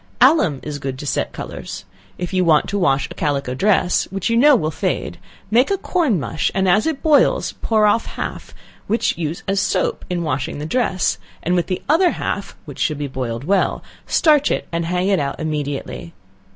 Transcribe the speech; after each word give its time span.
Alum 0.19 0.61
is 0.63 0.79
good 0.79 0.97
to 0.97 1.05
set 1.05 1.31
colors. 1.31 1.85
If 2.17 2.33
you 2.33 2.43
want 2.43 2.67
to 2.69 2.79
wash 2.79 3.05
a 3.05 3.13
calico 3.13 3.53
dress, 3.53 4.05
which 4.05 4.31
you 4.31 4.35
know 4.35 4.55
will 4.55 4.71
fade, 4.71 5.19
make 5.51 5.69
a 5.69 5.77
corn 5.77 6.19
mush, 6.19 6.49
and 6.55 6.67
as 6.67 6.87
it 6.87 7.03
boils, 7.03 7.51
pour 7.61 7.85
off 7.85 8.07
half, 8.07 8.51
which 8.87 9.15
use 9.15 9.43
as 9.47 9.59
soap 9.59 10.03
in 10.09 10.23
washing 10.23 10.57
the 10.57 10.65
dress, 10.65 11.19
and 11.43 11.53
with 11.53 11.67
the 11.67 11.83
other 11.87 12.09
half, 12.09 12.57
(which 12.65 12.79
should 12.79 12.97
be 12.97 13.05
boiled 13.07 13.43
well,) 13.43 13.83
starch 14.07 14.49
it, 14.49 14.67
and 14.71 14.85
hang 14.87 15.07
it 15.07 15.19
out 15.19 15.39
immediately. 15.39 16.15